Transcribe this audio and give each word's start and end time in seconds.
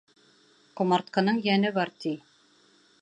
Ҡомартҡының 0.79 1.41
йәне 1.49 1.73
бар, 1.77 1.93
ти. 2.03 2.15